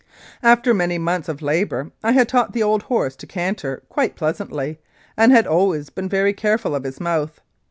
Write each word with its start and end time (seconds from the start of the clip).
After 0.41 0.73
many 0.73 0.97
months 0.97 1.29
of 1.29 1.43
labour 1.43 1.91
I 2.03 2.13
had 2.13 2.27
taught 2.27 2.53
the 2.53 2.63
old 2.63 2.81
horse 2.89 3.15
to 3.17 3.27
canter 3.27 3.83
quite 3.87 4.15
pleasantly, 4.15 4.79
and 5.15 5.31
had 5.31 5.45
always 5.45 5.91
been 5.91 6.09
very 6.09 6.33
careful 6.33 6.73
of 6.73 6.85
his 6.85 6.99
mouth. 6.99 7.39